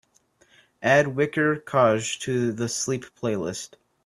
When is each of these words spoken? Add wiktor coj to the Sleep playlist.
Add 0.81 1.15
wiktor 1.15 1.63
coj 1.63 2.17
to 2.21 2.51
the 2.51 2.67
Sleep 2.67 3.05
playlist. 3.15 3.75